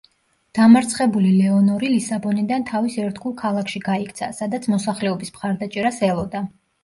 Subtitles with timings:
[0.59, 6.43] დამარცხებული ლეონორი ლისაბონიდან თავის ერთგულ ქალაქში გაიქცა, სადაც მოსახლეობის მხარდაჭერას ელოდა.